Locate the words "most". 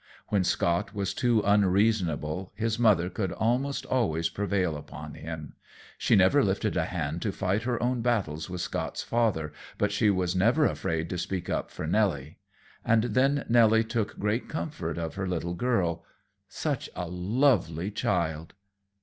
3.39-3.85